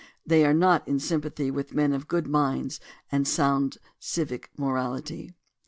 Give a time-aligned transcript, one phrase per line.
[0.25, 2.79] They are not in sympathy with men of good minds
[3.11, 5.35] and sound civic morality.